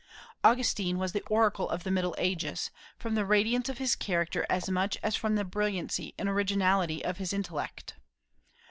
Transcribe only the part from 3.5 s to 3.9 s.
of